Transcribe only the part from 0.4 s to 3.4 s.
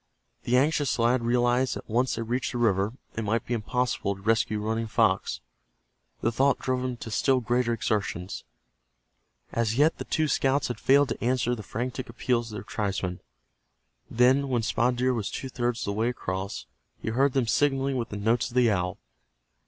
The anxious lad realized that once they reached the river it